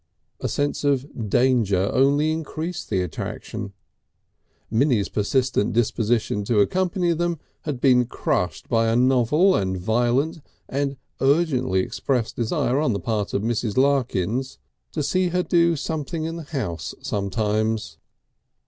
[0.39, 3.71] A sense of danger only increased the attraction.
[4.71, 7.37] Minnie's persistent disposition to accompany them
[7.69, 13.35] had been crushed by a novel and violent and urgently expressed desire on the part
[13.35, 13.77] of Mrs.
[13.77, 14.57] Larkins
[14.91, 17.99] to see her do something in the house sometimes....